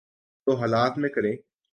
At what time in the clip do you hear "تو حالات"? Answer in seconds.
0.47-0.97